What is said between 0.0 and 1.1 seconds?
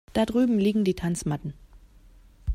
Da drüben liegen die